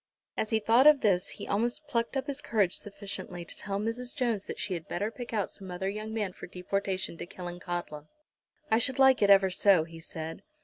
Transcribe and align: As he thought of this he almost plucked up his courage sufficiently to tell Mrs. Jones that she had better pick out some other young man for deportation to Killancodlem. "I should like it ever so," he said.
As 0.35 0.49
he 0.49 0.57
thought 0.59 0.87
of 0.87 1.01
this 1.01 1.29
he 1.29 1.47
almost 1.47 1.85
plucked 1.87 2.17
up 2.17 2.25
his 2.25 2.41
courage 2.41 2.73
sufficiently 2.77 3.45
to 3.45 3.55
tell 3.55 3.77
Mrs. 3.79 4.15
Jones 4.15 4.45
that 4.45 4.57
she 4.57 4.73
had 4.73 4.87
better 4.87 5.11
pick 5.11 5.31
out 5.31 5.51
some 5.51 5.69
other 5.69 5.87
young 5.89 6.11
man 6.11 6.33
for 6.33 6.47
deportation 6.47 7.17
to 7.17 7.27
Killancodlem. 7.27 8.07
"I 8.71 8.79
should 8.79 8.97
like 8.97 9.21
it 9.21 9.29
ever 9.29 9.51
so," 9.51 9.83
he 9.83 9.99
said. 9.99 10.41